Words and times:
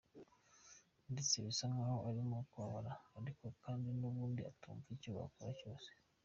ndetse 1.11 1.35
bisa 1.45 1.65
nkaho 1.73 1.97
arimo 2.09 2.37
kubabara 2.49 2.91
ariko 3.19 3.45
kandi 3.63 3.87
nubundi 3.99 4.41
atumva 4.51 4.87
icyo 4.95 5.09
wakora 5.17 5.51
cyose. 5.61 5.89